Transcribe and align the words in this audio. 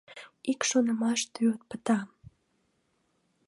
Ик 0.51 0.59
шонымаш 0.69 1.21
тӱвыт 1.33 1.61
пыта. 1.69 1.99